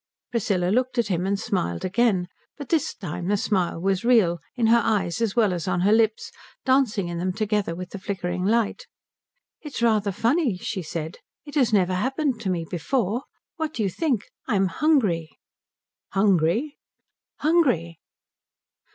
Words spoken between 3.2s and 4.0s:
the smile